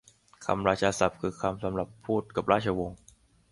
[0.45, 2.97] คำราชาศัพท์ คือคำศัพท์สำหรับพูดกับราชวงศ์